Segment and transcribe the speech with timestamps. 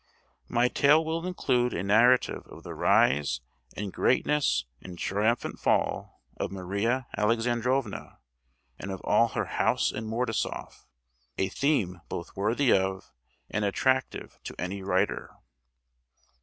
[0.47, 3.41] My tale will include a narrative of the Rise
[3.77, 8.17] and Greatness and Triumphant Fall of Maria Alexandrovna,
[8.79, 10.87] and of all her House in Mordasoff,
[11.37, 13.11] a theme both worthy of,
[13.51, 15.29] and attractive to any writer!